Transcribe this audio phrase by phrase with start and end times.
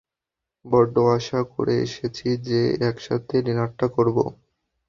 [0.65, 4.17] বড্ড আশা করে এসেছি যে একসাথে ডিনারটা করব!